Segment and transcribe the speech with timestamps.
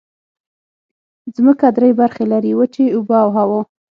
[1.35, 3.59] ځمکه درې برخې لري: وچې، اوبه او هوا.